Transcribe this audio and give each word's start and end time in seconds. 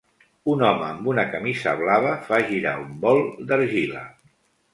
Un 0.53 0.61
home 0.69 0.81
amb 0.93 1.09
una 1.11 1.25
camisa 1.33 1.73
blava 1.81 2.15
fa 2.31 2.41
girar 2.53 2.75
un 2.87 2.97
bol 3.05 3.23
d'argila. 3.53 4.03